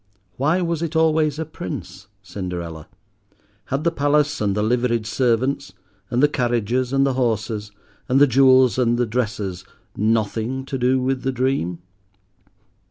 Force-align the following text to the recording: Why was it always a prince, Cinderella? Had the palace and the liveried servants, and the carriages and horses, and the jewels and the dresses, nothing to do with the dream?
Why 0.37 0.61
was 0.63 0.81
it 0.81 0.95
always 0.95 1.37
a 1.37 1.45
prince, 1.45 2.07
Cinderella? 2.23 2.87
Had 3.65 3.83
the 3.83 3.91
palace 3.91 4.41
and 4.41 4.55
the 4.55 4.63
liveried 4.63 5.05
servants, 5.05 5.73
and 6.09 6.23
the 6.23 6.27
carriages 6.27 6.91
and 6.91 7.05
horses, 7.05 7.71
and 8.09 8.19
the 8.19 8.25
jewels 8.25 8.79
and 8.79 8.97
the 8.97 9.05
dresses, 9.05 9.63
nothing 9.95 10.65
to 10.65 10.79
do 10.79 10.99
with 10.99 11.21
the 11.21 11.31
dream? 11.31 11.83